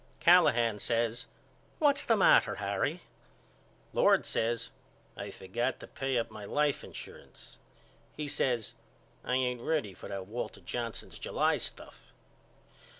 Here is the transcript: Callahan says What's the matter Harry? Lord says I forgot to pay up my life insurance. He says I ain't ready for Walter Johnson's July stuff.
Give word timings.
Callahan 0.19 0.79
says 0.79 1.27
What's 1.77 2.03
the 2.03 2.17
matter 2.17 2.55
Harry? 2.55 3.01
Lord 3.93 4.25
says 4.25 4.71
I 5.15 5.29
forgot 5.29 5.79
to 5.79 5.85
pay 5.85 6.17
up 6.17 6.31
my 6.31 6.43
life 6.43 6.83
insurance. 6.83 7.59
He 8.17 8.27
says 8.27 8.73
I 9.23 9.35
ain't 9.35 9.61
ready 9.61 9.93
for 9.93 10.09
Walter 10.23 10.61
Johnson's 10.61 11.19
July 11.19 11.59
stuff. 11.59 12.11